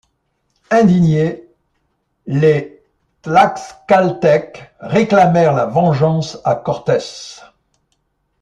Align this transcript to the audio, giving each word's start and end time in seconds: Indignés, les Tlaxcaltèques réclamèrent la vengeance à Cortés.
Indignés, 0.71 1.47
les 2.25 2.81
Tlaxcaltèques 3.21 4.71
réclamèrent 4.79 5.53
la 5.53 5.65
vengeance 5.67 6.39
à 6.43 6.55
Cortés. 6.55 7.37